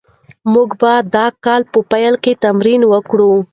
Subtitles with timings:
[0.53, 1.15] موږ به د
[1.45, 3.33] کال په پیل کې تمرین وکړو.